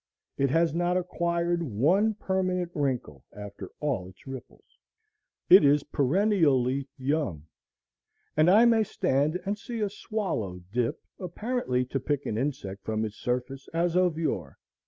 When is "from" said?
12.83-13.05